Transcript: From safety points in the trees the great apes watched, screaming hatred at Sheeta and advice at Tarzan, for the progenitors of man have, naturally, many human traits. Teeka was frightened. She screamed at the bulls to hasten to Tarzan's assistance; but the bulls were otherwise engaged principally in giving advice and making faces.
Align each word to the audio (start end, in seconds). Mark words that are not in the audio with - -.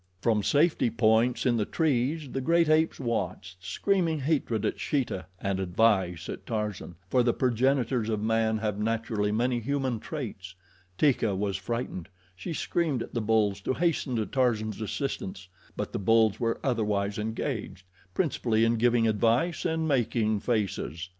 From 0.19 0.41
safety 0.41 0.89
points 0.89 1.45
in 1.45 1.57
the 1.57 1.65
trees 1.65 2.27
the 2.31 2.41
great 2.41 2.67
apes 2.69 2.99
watched, 2.99 3.63
screaming 3.63 4.19
hatred 4.21 4.65
at 4.65 4.79
Sheeta 4.79 5.27
and 5.39 5.59
advice 5.59 6.27
at 6.27 6.47
Tarzan, 6.47 6.95
for 7.07 7.21
the 7.21 7.35
progenitors 7.35 8.09
of 8.09 8.19
man 8.19 8.57
have, 8.57 8.79
naturally, 8.79 9.31
many 9.31 9.59
human 9.59 9.99
traits. 9.99 10.55
Teeka 10.97 11.35
was 11.35 11.55
frightened. 11.55 12.09
She 12.35 12.51
screamed 12.51 13.03
at 13.03 13.13
the 13.13 13.21
bulls 13.21 13.61
to 13.61 13.73
hasten 13.75 14.15
to 14.15 14.25
Tarzan's 14.25 14.81
assistance; 14.81 15.47
but 15.77 15.93
the 15.93 15.99
bulls 15.99 16.39
were 16.39 16.59
otherwise 16.63 17.19
engaged 17.19 17.85
principally 18.15 18.65
in 18.65 18.77
giving 18.77 19.07
advice 19.07 19.65
and 19.65 19.87
making 19.87 20.39
faces. 20.39 21.09